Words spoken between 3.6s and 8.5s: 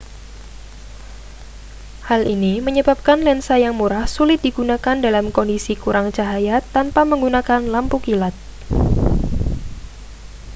yang murah sulit digunakan dalam kondisi kurang cahaya tanpa menggunakan lampu kilat